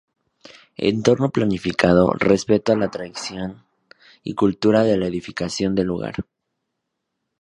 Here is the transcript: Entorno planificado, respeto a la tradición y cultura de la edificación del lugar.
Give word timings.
Entorno 0.91 1.29
planificado, 1.29 2.11
respeto 2.13 2.73
a 2.73 2.75
la 2.75 2.89
tradición 2.89 3.67
y 4.23 4.33
cultura 4.33 4.81
de 4.83 4.97
la 4.97 5.05
edificación 5.05 5.75
del 5.75 5.85
lugar. 5.89 6.25